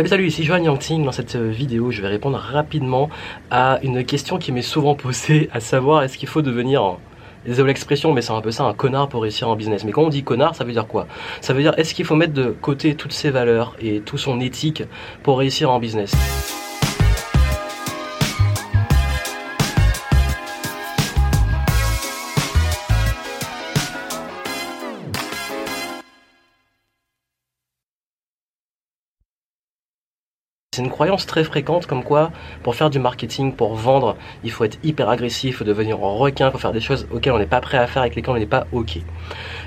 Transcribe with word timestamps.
Salut 0.00 0.08
salut, 0.08 0.26
ici 0.28 0.44
Johan 0.44 0.64
Yangting. 0.64 1.04
Dans 1.04 1.12
cette 1.12 1.36
vidéo, 1.36 1.90
je 1.90 2.00
vais 2.00 2.08
répondre 2.08 2.38
rapidement 2.38 3.10
à 3.50 3.78
une 3.82 4.02
question 4.02 4.38
qui 4.38 4.50
m'est 4.50 4.62
souvent 4.62 4.94
posée, 4.94 5.50
à 5.52 5.60
savoir 5.60 6.02
est-ce 6.02 6.16
qu'il 6.16 6.26
faut 6.26 6.40
devenir, 6.40 6.96
désolé 7.44 7.68
l'expression, 7.68 8.14
mais 8.14 8.22
c'est 8.22 8.32
un 8.32 8.40
peu 8.40 8.50
ça, 8.50 8.64
un 8.64 8.72
connard 8.72 9.10
pour 9.10 9.20
réussir 9.20 9.50
en 9.50 9.56
business. 9.56 9.84
Mais 9.84 9.92
quand 9.92 10.04
on 10.04 10.08
dit 10.08 10.22
connard, 10.22 10.54
ça 10.54 10.64
veut 10.64 10.72
dire 10.72 10.86
quoi? 10.86 11.06
Ça 11.42 11.52
veut 11.52 11.60
dire 11.60 11.74
est-ce 11.76 11.92
qu'il 11.92 12.06
faut 12.06 12.16
mettre 12.16 12.32
de 12.32 12.46
côté 12.62 12.94
toutes 12.94 13.12
ses 13.12 13.28
valeurs 13.28 13.76
et 13.78 14.00
tout 14.00 14.16
son 14.16 14.40
éthique 14.40 14.84
pour 15.22 15.38
réussir 15.38 15.70
en 15.70 15.78
business? 15.78 16.16
C'est 30.72 30.82
une 30.82 30.90
croyance 30.90 31.26
très 31.26 31.42
fréquente 31.42 31.86
comme 31.86 32.04
quoi 32.04 32.30
pour 32.62 32.76
faire 32.76 32.90
du 32.90 33.00
marketing, 33.00 33.56
pour 33.56 33.74
vendre, 33.74 34.16
il 34.44 34.52
faut 34.52 34.62
être 34.62 34.78
hyper 34.84 35.08
agressif, 35.08 35.50
il 35.50 35.52
faut 35.52 35.64
devenir 35.64 35.98
requin, 35.98 36.46
il 36.46 36.52
faut 36.52 36.58
faire 36.58 36.70
des 36.70 36.78
choses 36.78 37.08
auxquelles 37.10 37.32
on 37.32 37.40
n'est 37.40 37.46
pas 37.46 37.60
prêt 37.60 37.76
à 37.76 37.88
faire, 37.88 38.02
avec 38.02 38.14
lesquelles 38.14 38.36
on 38.36 38.38
n'est 38.38 38.46
pas 38.46 38.68
ok. 38.70 38.98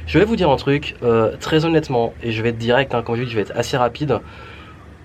Je 0.08 0.18
vais 0.18 0.24
vous 0.24 0.38
dire 0.38 0.50
un 0.50 0.56
truc, 0.56 0.96
euh, 1.04 1.36
très 1.42 1.66
honnêtement, 1.66 2.14
et 2.24 2.32
je 2.32 2.42
vais 2.42 2.50
être 2.52 2.58
direct, 2.58 2.96
hein, 2.96 3.02
comme 3.02 3.18
je 3.18 3.24
dis, 3.24 3.30
je 3.30 3.36
vais 3.36 3.42
être 3.42 3.52
assez 3.54 3.76
rapide. 3.76 4.22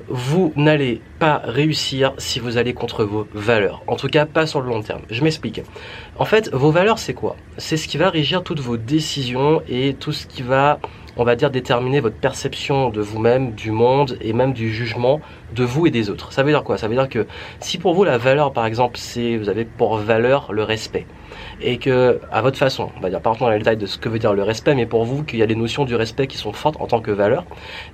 Vous 0.07 0.52
n'allez 0.55 1.02
pas 1.19 1.43
réussir 1.43 2.12
si 2.16 2.38
vous 2.38 2.59
allez 2.59 2.74
contre 2.74 3.02
vos 3.02 3.27
valeurs. 3.35 3.83
En 3.88 3.96
tout 3.96 4.07
cas, 4.07 4.24
pas 4.24 4.46
sur 4.46 4.60
le 4.60 4.69
long 4.69 4.83
terme. 4.83 5.02
Je 5.10 5.24
m'explique. 5.24 5.62
En 6.16 6.24
fait, 6.24 6.49
vos 6.55 6.71
valeurs, 6.71 7.01
c'est 7.01 7.12
quoi? 7.12 7.35
C'est 7.57 7.77
ce 7.77 7.88
qui 7.88 7.99
va 7.99 8.09
régir 8.09 8.45
toutes 8.45 8.60
vos 8.60 8.77
décisions 8.77 9.62
et 9.69 9.95
tout 9.95 10.12
ce 10.12 10.29
qui 10.29 10.43
va 10.43 10.79
on 11.19 11.25
va 11.25 11.37
dire, 11.37 11.51
déterminer 11.51 12.01
votre 12.01 12.17
perception 12.17 12.91
de 12.91 13.01
vous-même, 13.01 13.53
du 13.53 13.71
monde 13.71 14.17
et 14.21 14.33
même 14.33 14.53
du 14.53 14.73
jugement 14.73 15.21
de 15.55 15.65
vous 15.65 15.87
et 15.87 15.91
des 15.91 16.11
autres. 16.11 16.33
Ça 16.33 16.43
veut 16.43 16.51
dire 16.51 16.63
quoi? 16.65 16.79
Ça 16.79 16.89
veut 16.89 16.95
dire 16.95 17.09
que 17.09 17.27
si 17.61 17.79
pour 17.79 17.95
vous 17.95 18.05
la 18.05 18.19
valeur, 18.19 18.53
par 18.53 18.67
exemple, 18.67 18.97
c'est 18.99 19.37
vous 19.37 19.49
avez 19.49 19.65
pour 19.65 19.97
valeur 19.97 20.52
le 20.52 20.63
respect 20.63 21.07
et 21.60 21.78
que 21.78 22.20
à 22.30 22.42
votre 22.42 22.59
façon, 22.59 22.90
on 22.96 23.01
va 23.01 23.10
dire 23.10 23.20
pas 23.20 23.34
dans 23.38 23.51
les 23.51 23.59
détails 23.59 23.76
de 23.76 23.87
ce 23.87 23.98
que 23.98 24.09
veut 24.09 24.18
dire 24.18 24.32
le 24.32 24.42
respect, 24.42 24.74
mais 24.74 24.87
pour 24.87 25.04
vous 25.04 25.24
qu'il 25.24 25.38
y 25.38 25.42
a 25.42 25.46
des 25.46 25.54
notions 25.54 25.84
du 25.84 25.95
respect 25.95 26.26
qui 26.26 26.37
sont 26.37 26.52
fortes 26.52 26.76
en 26.80 26.87
tant 26.87 27.01
que 27.01 27.10
valeur 27.10 27.45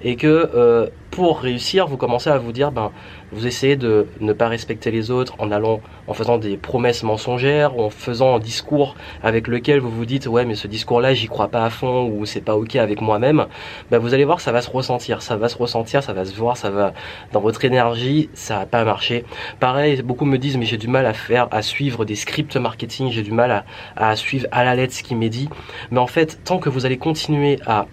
et 0.02 0.16
que 0.16 0.50
euh, 0.54 0.88
pour 1.10 1.40
réussir, 1.40 1.86
vous 1.86 1.96
commencez 1.96 2.28
à 2.30 2.38
vous 2.38 2.52
dire 2.52 2.72
ben 2.72 2.90
vous 3.32 3.46
essayez 3.46 3.76
de 3.76 4.06
ne 4.20 4.32
pas 4.32 4.48
respecter 4.48 4.90
les 4.90 5.10
autres 5.10 5.34
en 5.38 5.50
allant 5.50 5.80
en 6.06 6.14
faisant 6.14 6.38
des 6.38 6.56
promesses 6.56 7.02
mensongères 7.02 7.76
ou 7.76 7.82
en 7.82 7.90
faisant 7.90 8.36
un 8.36 8.38
discours 8.38 8.94
avec 9.22 9.48
lequel 9.48 9.80
vous 9.80 9.90
vous 9.90 10.06
dites 10.06 10.26
ouais 10.26 10.44
mais 10.44 10.54
ce 10.54 10.66
discours 10.66 11.00
là 11.00 11.14
j'y 11.14 11.26
crois 11.26 11.48
pas 11.48 11.64
à 11.64 11.70
fond 11.70 12.08
ou 12.08 12.26
c'est 12.26 12.40
pas 12.40 12.56
ok 12.56 12.76
avec 12.76 13.00
moi-même 13.00 13.46
ben 13.90 13.98
vous 13.98 14.12
allez 14.12 14.24
voir 14.24 14.40
ça 14.40 14.52
va 14.52 14.60
se 14.60 14.70
ressentir 14.70 15.22
ça 15.22 15.36
va 15.36 15.48
se 15.48 15.56
ressentir 15.56 16.02
ça 16.02 16.12
va 16.12 16.24
se 16.24 16.34
voir 16.34 16.56
ça 16.56 16.70
va 16.70 16.92
dans 17.32 17.40
votre 17.40 17.64
énergie 17.64 18.28
ça 18.34 18.58
va 18.58 18.66
pas 18.66 18.84
marcher 18.84 19.24
pareil 19.60 20.02
beaucoup 20.02 20.24
me 20.24 20.38
disent 20.38 20.56
mais 20.56 20.66
j'ai 20.66 20.76
du 20.76 20.88
mal 20.88 21.06
à 21.06 21.12
faire 21.12 21.48
à 21.50 21.62
suivre 21.62 22.04
des 22.04 22.16
scripts 22.16 22.56
marketing 22.56 23.10
j'ai 23.10 23.22
du 23.22 23.32
mal 23.32 23.50
à, 23.50 23.53
à 23.96 24.16
suivre 24.16 24.46
à 24.52 24.64
la 24.64 24.74
lettre 24.74 24.94
ce 24.94 25.02
qui 25.02 25.14
m'est 25.14 25.28
dit 25.28 25.48
mais 25.90 26.00
en 26.00 26.06
fait 26.06 26.40
tant 26.44 26.58
que 26.58 26.68
vous 26.68 26.86
allez 26.86 26.98
continuer 26.98 27.58
à 27.66 27.86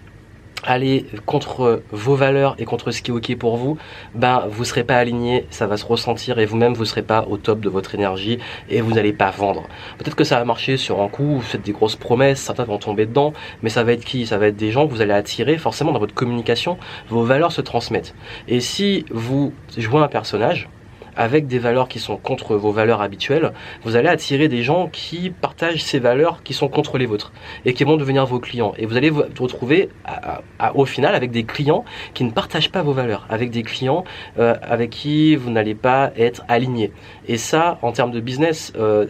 aller 0.64 1.06
contre 1.26 1.82
vos 1.90 2.14
valeurs 2.14 2.54
et 2.58 2.64
contre 2.64 2.90
ce 2.90 3.02
qui 3.02 3.10
est 3.10 3.14
ok 3.14 3.36
pour 3.36 3.56
vous, 3.56 3.78
ben 4.14 4.46
vous 4.48 4.64
serez 4.64 4.84
pas 4.84 4.96
aligné, 4.96 5.46
ça 5.50 5.66
va 5.66 5.76
se 5.76 5.84
ressentir 5.84 6.38
et 6.38 6.46
vous-même 6.46 6.74
vous 6.74 6.84
serez 6.84 7.02
pas 7.02 7.26
au 7.28 7.36
top 7.36 7.60
de 7.60 7.68
votre 7.68 7.94
énergie 7.94 8.38
et 8.68 8.80
vous 8.80 8.92
n'allez 8.92 9.12
pas 9.12 9.30
vendre. 9.30 9.64
Peut-être 9.98 10.16
que 10.16 10.24
ça 10.24 10.38
va 10.38 10.44
marcher 10.44 10.76
sur 10.76 11.00
un 11.00 11.08
coup, 11.08 11.34
vous 11.34 11.40
faites 11.40 11.62
des 11.62 11.72
grosses 11.72 11.96
promesses, 11.96 12.40
certains 12.40 12.64
vont 12.64 12.78
tomber 12.78 13.06
dedans, 13.06 13.32
mais 13.62 13.70
ça 13.70 13.82
va 13.82 13.92
être 13.92 14.04
qui? 14.04 14.26
Ça 14.26 14.38
va 14.38 14.48
être 14.48 14.56
des 14.56 14.70
gens 14.70 14.86
que 14.86 14.92
vous 14.92 15.00
allez 15.00 15.12
attirer 15.12 15.58
forcément 15.58 15.92
dans 15.92 15.98
votre 15.98 16.14
communication, 16.14 16.78
vos 17.08 17.24
valeurs 17.24 17.52
se 17.52 17.60
transmettent. 17.60 18.14
Et 18.48 18.60
si 18.60 19.04
vous 19.10 19.52
jouez 19.76 20.00
un 20.00 20.08
personnage, 20.08 20.68
avec 21.16 21.46
des 21.46 21.58
valeurs 21.58 21.88
qui 21.88 21.98
sont 21.98 22.16
contre 22.16 22.56
vos 22.56 22.72
valeurs 22.72 23.02
habituelles, 23.02 23.52
vous 23.84 23.96
allez 23.96 24.08
attirer 24.08 24.48
des 24.48 24.62
gens 24.62 24.88
qui 24.88 25.30
partagent 25.30 25.82
ces 25.82 25.98
valeurs 25.98 26.42
qui 26.42 26.54
sont 26.54 26.68
contre 26.68 26.98
les 26.98 27.06
vôtres 27.06 27.32
et 27.64 27.74
qui 27.74 27.84
vont 27.84 27.96
devenir 27.96 28.26
vos 28.26 28.40
clients. 28.40 28.74
Et 28.78 28.86
vous 28.86 28.96
allez 28.96 29.10
vous 29.10 29.22
retrouver 29.38 29.88
au 30.74 30.84
final 30.84 31.14
avec 31.14 31.30
des 31.30 31.44
clients 31.44 31.84
qui 32.14 32.24
ne 32.24 32.30
partagent 32.30 32.70
pas 32.70 32.82
vos 32.82 32.92
valeurs, 32.92 33.26
avec 33.28 33.50
des 33.50 33.62
clients 33.62 34.04
euh, 34.38 34.54
avec 34.62 34.90
qui 34.90 35.36
vous 35.36 35.50
n'allez 35.50 35.74
pas 35.74 36.12
être 36.16 36.42
aligné. 36.48 36.92
Et 37.26 37.38
ça, 37.38 37.78
en 37.82 37.92
termes 37.92 38.10
de 38.10 38.20
business, 38.20 38.72
euh, 38.76 39.06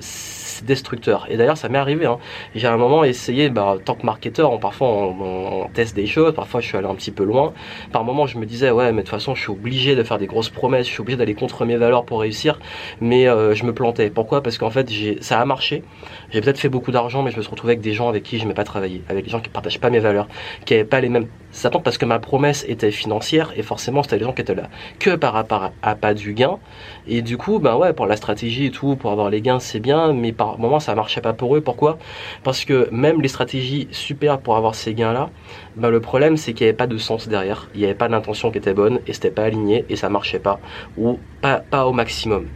destructeur. 0.62 1.26
Et 1.28 1.36
d'ailleurs, 1.36 1.56
ça 1.56 1.68
m'est 1.68 1.78
arrivé. 1.78 2.06
Hein. 2.06 2.18
J'ai 2.54 2.66
un 2.66 2.76
moment 2.76 3.04
essayé, 3.04 3.48
bah, 3.50 3.76
tant 3.84 3.94
que 3.94 4.04
marketeur, 4.06 4.58
parfois 4.60 4.88
on, 4.88 5.68
teste 5.74 5.96
des 5.96 6.06
choses, 6.06 6.34
parfois 6.34 6.60
je 6.60 6.66
suis 6.66 6.76
allé 6.76 6.86
un 6.86 6.94
petit 6.94 7.10
peu 7.10 7.24
loin. 7.24 7.52
Par 7.92 8.04
moment, 8.04 8.26
je 8.26 8.38
me 8.38 8.46
disais, 8.46 8.70
ouais, 8.70 8.92
mais 8.92 9.02
de 9.02 9.06
toute 9.06 9.10
façon, 9.10 9.34
je 9.34 9.40
suis 9.40 9.50
obligé 9.50 9.96
de 9.96 10.02
faire 10.02 10.18
des 10.18 10.26
grosses 10.26 10.50
promesses, 10.50 10.86
je 10.86 10.92
suis 10.92 11.00
obligé 11.00 11.16
d'aller 11.16 11.34
contre 11.34 11.64
mes 11.64 11.76
valeurs 11.76 12.04
pour 12.04 12.20
réussir. 12.20 12.58
Mais 13.00 13.28
euh, 13.28 13.54
je 13.54 13.64
me 13.64 13.72
plantais. 13.72 14.10
Pourquoi? 14.10 14.42
Parce 14.42 14.58
qu'en 14.58 14.70
fait, 14.70 14.88
ça 15.20 15.40
a 15.40 15.44
marché. 15.44 15.82
J'ai 16.30 16.40
peut-être 16.40 16.58
fait 16.58 16.68
beaucoup 16.68 16.92
d'argent, 16.92 17.22
mais 17.22 17.30
je 17.30 17.36
me 17.36 17.42
suis 17.42 17.50
retrouvé 17.50 17.72
avec 17.72 17.82
des 17.82 17.92
gens 17.92 18.08
avec 18.08 18.22
qui 18.22 18.38
je 18.38 18.46
n'ai 18.46 18.54
pas 18.54 18.64
travaillé, 18.64 19.02
avec 19.08 19.24
des 19.24 19.30
gens 19.30 19.40
qui 19.40 19.48
partagent 19.48 19.80
pas 19.80 19.90
mes 19.90 20.00
valeurs, 20.00 20.28
qui 20.64 20.74
n'avaient 20.74 20.84
pas 20.84 21.00
les 21.00 21.08
mêmes 21.08 21.26
attentes 21.64 21.84
parce 21.84 21.98
que 21.98 22.06
ma 22.06 22.18
promesse 22.18 22.64
était 22.66 22.90
financière 22.90 23.52
et 23.56 23.62
forcément 23.62 24.02
c'était 24.02 24.18
des 24.18 24.24
gens 24.24 24.32
qui 24.32 24.40
étaient 24.40 24.54
là 24.54 24.70
que 24.98 25.14
par 25.14 25.32
rapport 25.32 25.70
à, 25.82 25.94
pas 25.94 26.14
du 26.14 26.32
gain. 26.34 26.58
Et 27.06 27.22
du 27.22 27.36
coup, 27.36 27.58
ben 27.58 27.76
ouais, 27.76 27.92
pour 27.92 28.06
la 28.06 28.16
stratégie 28.16 28.66
et 28.66 28.70
tout, 28.70 28.96
pour 28.96 29.12
avoir 29.12 29.30
les 29.30 29.40
gains, 29.40 29.60
c'est 29.60 29.80
bien, 29.80 30.12
mais 30.12 30.32
moment 30.58 30.80
ça 30.80 30.94
marchait 30.94 31.20
pas 31.20 31.32
pour 31.32 31.56
eux. 31.56 31.60
Pourquoi? 31.60 31.98
Parce 32.42 32.64
que 32.64 32.88
même 32.90 33.20
les 33.20 33.28
stratégies 33.28 33.88
super 33.92 34.40
pour 34.40 34.56
avoir 34.56 34.74
ces 34.74 34.94
gains-là, 34.94 35.30
ben 35.76 35.90
le 35.90 36.00
problème 36.00 36.36
c'est 36.36 36.54
qu'il 36.54 36.64
n'y 36.64 36.68
avait 36.70 36.76
pas 36.76 36.86
de 36.86 36.98
sens 36.98 37.28
derrière, 37.28 37.68
il 37.74 37.80
n'y 37.80 37.84
avait 37.86 37.94
pas 37.94 38.08
d'intention 38.08 38.50
qui 38.50 38.58
était 38.58 38.74
bonne 38.74 39.00
et 39.06 39.12
c'était 39.12 39.30
pas 39.30 39.44
aligné 39.44 39.86
et 39.88 39.96
ça 39.96 40.08
marchait 40.08 40.40
pas 40.40 40.60
ou 40.96 41.24
pas, 41.40 41.60
pas 41.60 41.86
au 41.86 41.92
maximum. 41.92 42.50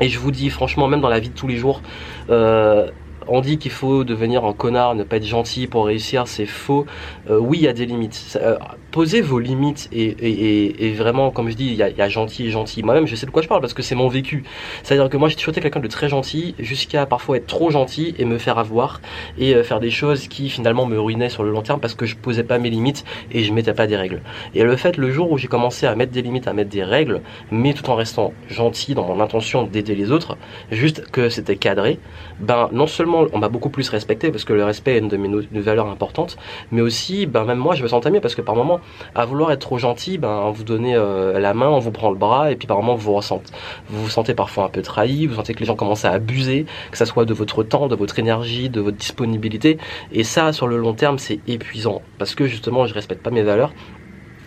Et 0.00 0.08
je 0.08 0.18
vous 0.18 0.30
dis 0.30 0.50
franchement, 0.50 0.88
même 0.88 1.00
dans 1.00 1.08
la 1.08 1.20
vie 1.20 1.30
de 1.30 1.34
tous 1.34 1.48
les 1.48 1.56
jours, 1.56 1.82
euh, 2.30 2.90
on 3.28 3.40
dit 3.40 3.58
qu'il 3.58 3.70
faut 3.70 4.04
devenir 4.04 4.44
un 4.44 4.52
connard, 4.52 4.94
ne 4.94 5.04
pas 5.04 5.16
être 5.16 5.26
gentil 5.26 5.66
pour 5.66 5.86
réussir, 5.86 6.26
c'est 6.26 6.46
faux. 6.46 6.86
Euh, 7.30 7.38
oui, 7.38 7.58
il 7.58 7.64
y 7.64 7.68
a 7.68 7.72
des 7.72 7.86
limites. 7.86 8.38
Euh, 8.42 8.56
posez 8.90 9.20
vos 9.20 9.38
limites 9.38 9.88
et, 9.92 10.92
vraiment, 10.92 11.30
comme 11.30 11.50
je 11.50 11.56
dis, 11.56 11.66
il 11.66 11.74
y, 11.74 11.82
a, 11.82 12.08
gentil 12.08 12.46
et 12.46 12.50
gentil. 12.50 12.82
Moi-même, 12.82 13.06
je 13.06 13.14
sais 13.14 13.26
de 13.26 13.30
quoi 13.30 13.42
je 13.42 13.48
parle 13.48 13.60
parce 13.60 13.74
que 13.74 13.82
c'est 13.82 13.94
mon 13.94 14.08
vécu. 14.08 14.44
C'est-à-dire 14.82 15.08
que 15.08 15.16
moi, 15.16 15.28
j'ai 15.28 15.36
toujours 15.36 15.52
été 15.52 15.60
quelqu'un 15.60 15.80
de 15.80 15.88
très 15.88 16.08
gentil 16.08 16.54
jusqu'à 16.58 17.06
parfois 17.06 17.36
être 17.36 17.46
trop 17.46 17.70
gentil 17.70 18.14
et 18.18 18.24
me 18.24 18.38
faire 18.38 18.58
avoir 18.58 19.00
et 19.38 19.54
euh, 19.54 19.62
faire 19.62 19.80
des 19.80 19.90
choses 19.90 20.28
qui 20.28 20.48
finalement 20.48 20.86
me 20.86 20.98
ruinaient 20.98 21.28
sur 21.28 21.42
le 21.42 21.50
long 21.50 21.62
terme 21.62 21.80
parce 21.80 21.94
que 21.94 22.06
je 22.06 22.16
posais 22.16 22.44
pas 22.44 22.58
mes 22.58 22.70
limites 22.70 23.04
et 23.30 23.44
je 23.44 23.52
mettais 23.52 23.74
pas 23.74 23.86
des 23.86 23.96
règles. 23.96 24.22
Et 24.54 24.62
le 24.62 24.76
fait, 24.76 24.96
le 24.96 25.10
jour 25.10 25.30
où 25.30 25.38
j'ai 25.38 25.48
commencé 25.48 25.86
à 25.86 25.94
mettre 25.94 26.12
des 26.12 26.22
limites, 26.22 26.48
à 26.48 26.52
mettre 26.52 26.70
des 26.70 26.84
règles, 26.84 27.20
mais 27.50 27.74
tout 27.74 27.88
en 27.90 27.94
restant 27.94 28.32
gentil 28.48 28.94
dans 28.94 29.06
mon 29.06 29.20
intention 29.20 29.64
d'aider 29.64 29.94
les 29.94 30.10
autres, 30.10 30.36
juste 30.70 31.10
que 31.10 31.28
c'était 31.28 31.56
cadré, 31.56 31.98
ben 32.40 32.68
non 32.72 32.86
seulement 32.86 33.17
on 33.32 33.38
m'a 33.38 33.48
beaucoup 33.48 33.70
plus 33.70 33.88
respecté 33.88 34.30
parce 34.30 34.44
que 34.44 34.52
le 34.52 34.64
respect 34.64 34.96
est 34.96 34.98
une 34.98 35.08
de 35.08 35.16
mes 35.16 35.60
valeurs 35.60 35.88
importantes, 35.88 36.36
mais 36.70 36.80
aussi, 36.80 37.26
ben, 37.26 37.44
même 37.44 37.58
moi, 37.58 37.74
je 37.74 37.82
me 37.82 37.88
sentais 37.88 38.10
mieux 38.10 38.20
parce 38.20 38.34
que 38.34 38.42
par 38.42 38.56
moment, 38.56 38.80
à 39.14 39.24
vouloir 39.24 39.52
être 39.52 39.60
trop 39.60 39.78
gentil, 39.78 40.18
ben, 40.18 40.42
on 40.44 40.50
vous 40.50 40.64
donnez 40.64 40.94
euh, 40.94 41.38
la 41.38 41.54
main, 41.54 41.68
on 41.68 41.78
vous 41.78 41.90
prend 41.90 42.10
le 42.10 42.16
bras, 42.16 42.50
et 42.50 42.56
puis 42.56 42.66
par 42.66 42.76
moment, 42.78 42.94
vous 42.94 43.02
vous 43.02 43.14
ressentez, 43.14 43.52
vous 43.88 44.08
sentez 44.08 44.34
parfois 44.34 44.64
un 44.64 44.68
peu 44.68 44.82
trahi, 44.82 45.26
vous 45.26 45.34
sentez 45.34 45.54
que 45.54 45.60
les 45.60 45.66
gens 45.66 45.76
commencent 45.76 46.04
à 46.04 46.10
abuser, 46.10 46.66
que 46.90 46.98
ça 46.98 47.06
soit 47.06 47.24
de 47.24 47.34
votre 47.34 47.62
temps, 47.62 47.88
de 47.88 47.96
votre 47.96 48.18
énergie, 48.18 48.68
de 48.68 48.80
votre 48.80 48.96
disponibilité, 48.96 49.78
et 50.12 50.24
ça, 50.24 50.52
sur 50.52 50.66
le 50.66 50.76
long 50.76 50.94
terme, 50.94 51.18
c'est 51.18 51.40
épuisant 51.46 52.02
parce 52.18 52.34
que 52.34 52.46
justement, 52.46 52.86
je 52.86 52.94
respecte 52.94 53.22
pas 53.22 53.30
mes 53.30 53.42
valeurs 53.42 53.72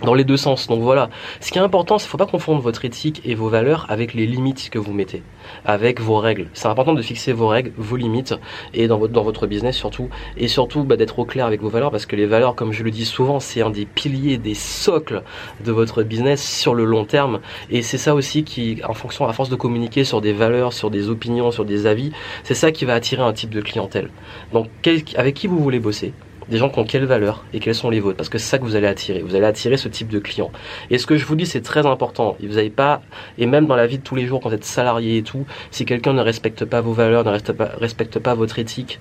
dans 0.04 0.14
les 0.14 0.24
deux 0.24 0.38
sens. 0.38 0.68
Donc 0.68 0.82
voilà, 0.82 1.10
ce 1.40 1.52
qui 1.52 1.58
est 1.58 1.62
important, 1.62 1.98
c'est 1.98 2.08
faut 2.08 2.18
pas 2.18 2.26
confondre 2.26 2.62
votre 2.62 2.86
éthique 2.86 3.22
et 3.26 3.36
vos 3.36 3.50
valeurs 3.50 3.86
avec 3.90 4.14
les 4.14 4.26
limites 4.26 4.70
que 4.70 4.80
vous 4.80 4.94
mettez, 4.94 5.24
avec 5.66 6.00
vos 6.02 6.18
règles. 6.18 6.50
C'est 6.54 6.68
important 6.68 6.94
de 6.94 7.02
fixer 7.02 7.34
vos 7.34 7.48
règles, 7.48 7.72
vos 7.78 7.96
limites, 7.96 8.36
et 8.74 8.88
dans 8.88 8.98
votre, 8.98 9.14
dans 9.14 9.24
votre 9.24 9.48
business 9.48 9.76
surtout, 9.76 10.10
et 10.38 10.48
surtout 10.48 10.84
bah, 10.84 10.98
d'être 10.98 11.20
au 11.20 11.26
clair 11.26 11.46
avec 11.46 11.62
vos 11.62 11.70
valeurs, 11.70 11.92
parce 11.92 12.06
que 12.06 12.16
les 12.16 12.26
valeurs, 12.26 12.56
comme 12.56 12.72
je 12.72 12.84
le 12.84 12.92
dis 12.92 13.06
souvent, 13.06 13.40
c'est 13.40 13.62
un 13.62 13.70
des 13.70 13.86
piliers, 13.86 14.38
des 14.38 14.56
socles 14.56 15.24
de 15.64 15.72
votre 15.72 16.04
business 16.04 16.44
sur 16.44 16.74
le 16.74 16.86
long 16.86 17.06
terme, 17.06 17.40
et 17.70 17.82
c'est 17.82 17.98
ça 17.98 18.16
aussi 18.16 18.44
qui, 18.44 18.82
en 18.88 18.94
fonction, 18.94 19.28
à 19.28 19.34
force 19.34 19.50
de 19.50 19.56
communiquer 19.56 20.04
sur 20.04 20.22
des 20.22 20.34
valeurs, 20.34 20.74
sur 20.74 20.90
des 20.90 21.10
opinions, 21.10 21.52
sur 21.52 21.66
des 21.66 21.86
avis, 21.86 22.12
c'est 22.44 22.54
ça 22.54 22.72
qui 22.72 22.86
va 22.86 22.94
attirer 22.94 23.22
un 23.22 23.34
type 23.34 23.50
de 23.52 23.62
clientèle. 23.62 24.10
Donc 24.54 24.68
avec 25.16 25.36
qui 25.36 25.48
vous 25.48 25.60
voulez 25.60 25.80
bosser? 25.80 26.14
Des 26.52 26.58
gens 26.58 26.70
qui 26.70 26.78
ont 26.80 26.84
quelles 26.84 27.06
valeurs 27.06 27.46
et 27.54 27.60
quelles 27.60 27.74
sont 27.74 27.90
les 27.90 28.02
vôtres, 28.02 28.18
parce 28.18 28.30
que 28.30 28.38
c'est 28.38 28.50
ça 28.50 28.60
que 28.60 28.64
vous 28.64 28.76
allez 28.76 28.86
attirer. 28.86 29.22
Vous 29.22 29.36
allez 29.36 29.46
attirer 29.46 29.78
ce 29.78 29.88
type 29.88 30.10
de 30.10 30.20
clients. 30.20 30.52
Et 30.90 30.98
ce 30.98 31.08
que 31.08 31.16
je 31.16 31.26
vous 31.26 31.36
dis, 31.36 31.46
c'est 31.46 31.62
très 31.62 31.86
important. 31.86 32.36
Vous 32.42 32.56
n'avez 32.56 32.70
pas, 32.70 33.02
et 33.38 33.46
même 33.46 33.66
dans 33.66 33.78
la 33.78 33.88
vie 33.88 33.98
de 33.98 34.04
tous 34.04 34.16
les 34.16 34.28
jours, 34.28 34.42
quand 34.42 34.50
vous 34.50 34.56
êtes 34.56 34.66
salarié 34.66 35.18
et 35.18 35.24
tout, 35.24 35.46
si 35.72 35.86
quelqu'un 35.86 36.14
ne 36.14 36.22
respecte 36.22 36.66
pas 36.66 36.82
vos 36.82 36.92
valeurs, 36.92 37.24
ne 37.24 37.30
respecte 37.30 37.58
pas, 37.58 37.72
respecte 37.78 38.20
pas 38.20 38.36
votre 38.36 38.60
éthique, 38.60 39.00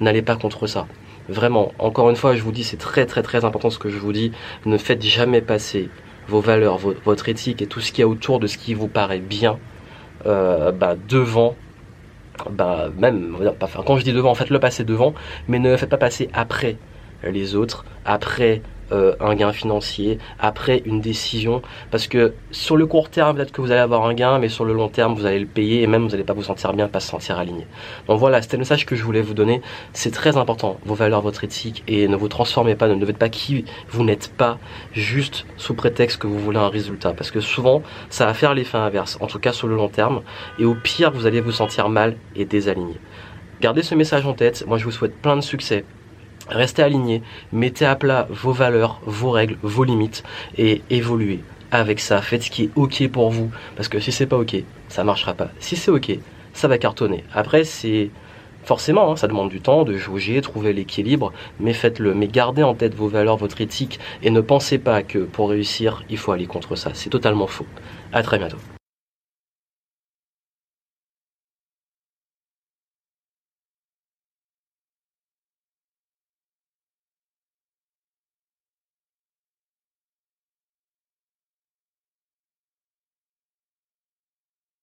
n'allez 0.00 0.20
pas 0.20 0.36
contre 0.36 0.66
ça. 0.66 0.86
Vraiment, 1.30 1.72
encore 1.78 2.10
une 2.10 2.16
fois, 2.16 2.36
je 2.36 2.42
vous 2.42 2.52
dis, 2.52 2.64
c'est 2.64 2.76
très 2.76 3.06
très 3.06 3.22
très 3.22 3.46
important 3.46 3.70
ce 3.70 3.78
que 3.78 3.88
je 3.88 3.98
vous 3.98 4.12
dis. 4.12 4.32
Ne 4.66 4.76
faites 4.76 5.02
jamais 5.02 5.40
passer 5.40 5.88
vos 6.28 6.40
valeurs, 6.40 6.78
votre 6.78 7.30
éthique 7.30 7.62
et 7.62 7.66
tout 7.66 7.80
ce 7.80 7.92
qui 7.92 8.02
est 8.02 8.04
autour 8.04 8.40
de 8.40 8.46
ce 8.46 8.58
qui 8.58 8.74
vous 8.74 8.88
paraît 8.88 9.20
bien 9.20 9.58
euh, 10.26 10.70
bah, 10.70 10.96
devant 11.08 11.56
bah, 12.50 12.90
même, 12.98 13.36
quand 13.86 13.96
je 13.96 14.04
dis 14.04 14.12
devant, 14.12 14.30
en 14.30 14.34
fait, 14.34 14.50
le 14.50 14.58
passer 14.58 14.84
devant, 14.84 15.14
mais 15.48 15.58
ne 15.58 15.70
le 15.70 15.76
faites 15.76 15.90
pas 15.90 15.98
passer 15.98 16.28
après 16.32 16.76
les 17.22 17.54
autres, 17.54 17.84
après 18.04 18.62
euh, 18.92 19.14
un 19.20 19.36
gain 19.36 19.52
financier, 19.52 20.18
après 20.40 20.82
une 20.84 21.00
décision, 21.00 21.62
parce 21.92 22.08
que 22.08 22.34
sur 22.50 22.76
le 22.76 22.86
court 22.86 23.08
terme, 23.08 23.36
peut-être 23.36 23.52
que 23.52 23.60
vous 23.60 23.70
allez 23.70 23.80
avoir 23.80 24.04
un 24.04 24.14
gain, 24.14 24.40
mais 24.40 24.48
sur 24.48 24.64
le 24.64 24.72
long 24.72 24.88
terme, 24.88 25.14
vous 25.14 25.26
allez 25.26 25.38
le 25.38 25.46
payer 25.46 25.82
et 25.82 25.86
même 25.86 26.02
vous 26.02 26.08
n'allez 26.08 26.24
pas 26.24 26.32
vous 26.32 26.42
sentir 26.42 26.72
bien, 26.72 26.88
pas 26.88 26.98
se 26.98 27.08
sentir 27.08 27.38
aligné. 27.38 27.68
Donc 28.08 28.18
voilà, 28.18 28.42
c'était 28.42 28.56
le 28.56 28.62
message 28.62 28.86
que 28.86 28.96
je 28.96 29.04
voulais 29.04 29.22
vous 29.22 29.34
donner. 29.34 29.62
C'est 29.92 30.10
très 30.10 30.36
important, 30.36 30.80
vos 30.84 30.96
valeurs, 30.96 31.20
votre 31.20 31.44
éthique, 31.44 31.84
et 31.86 32.08
ne 32.08 32.16
vous 32.16 32.26
transformez 32.26 32.74
pas, 32.74 32.88
ne 32.88 32.96
devenez 32.96 33.16
pas 33.16 33.28
qui 33.28 33.64
vous 33.90 34.02
n'êtes 34.02 34.32
pas, 34.36 34.58
juste 34.92 35.46
sous 35.56 35.74
prétexte 35.74 36.18
que 36.18 36.26
vous 36.26 36.40
voulez 36.40 36.58
un 36.58 36.68
résultat, 36.68 37.12
parce 37.12 37.30
que 37.30 37.40
souvent, 37.40 37.82
ça 38.08 38.26
va 38.26 38.34
faire 38.34 38.54
l'effet 38.54 38.78
inverse, 38.78 39.18
en 39.20 39.28
tout 39.28 39.38
cas 39.38 39.52
sur 39.52 39.68
le 39.68 39.76
long 39.76 39.88
terme, 39.88 40.22
et 40.58 40.64
au 40.64 40.74
pire, 40.74 41.12
vous 41.12 41.26
allez 41.26 41.40
vous 41.40 41.52
sentir 41.52 41.90
mal 41.90 42.16
et 42.34 42.44
désaligné. 42.44 42.94
Gardez 43.60 43.82
ce 43.82 43.94
message 43.94 44.26
en 44.26 44.32
tête, 44.32 44.64
moi 44.66 44.78
je 44.78 44.84
vous 44.84 44.90
souhaite 44.90 45.14
plein 45.20 45.36
de 45.36 45.42
succès 45.42 45.84
Restez 46.50 46.82
aligné, 46.82 47.22
mettez 47.52 47.86
à 47.86 47.94
plat 47.94 48.26
vos 48.30 48.52
valeurs, 48.52 49.00
vos 49.06 49.30
règles, 49.30 49.56
vos 49.62 49.84
limites 49.84 50.24
et 50.58 50.82
évoluez 50.90 51.40
avec 51.70 52.00
ça. 52.00 52.20
Faites 52.20 52.42
ce 52.42 52.50
qui 52.50 52.64
est 52.64 52.70
ok 52.74 53.08
pour 53.08 53.30
vous 53.30 53.50
parce 53.76 53.88
que 53.88 54.00
si 54.00 54.12
c'est 54.12 54.26
pas 54.26 54.36
ok, 54.36 54.56
ça 54.88 55.04
marchera 55.04 55.34
pas. 55.34 55.50
Si 55.60 55.76
c'est 55.76 55.90
ok, 55.90 56.18
ça 56.52 56.68
va 56.68 56.78
cartonner. 56.78 57.24
Après, 57.32 57.64
c'est 57.64 58.10
forcément, 58.64 59.12
hein, 59.12 59.16
ça 59.16 59.28
demande 59.28 59.48
du 59.48 59.60
temps 59.60 59.84
de 59.84 59.96
jauger, 59.96 60.40
trouver 60.42 60.72
l'équilibre, 60.72 61.32
mais 61.60 61.72
faites-le. 61.72 62.14
Mais 62.14 62.26
gardez 62.26 62.62
en 62.62 62.74
tête 62.74 62.94
vos 62.94 63.08
valeurs, 63.08 63.36
votre 63.36 63.60
éthique 63.60 64.00
et 64.22 64.30
ne 64.30 64.40
pensez 64.40 64.78
pas 64.78 65.02
que 65.02 65.18
pour 65.18 65.50
réussir, 65.50 66.02
il 66.10 66.18
faut 66.18 66.32
aller 66.32 66.46
contre 66.46 66.76
ça. 66.76 66.90
C'est 66.94 67.10
totalement 67.10 67.46
faux. 67.46 67.66
À 68.12 68.22
très 68.22 68.38
bientôt. 68.38 68.58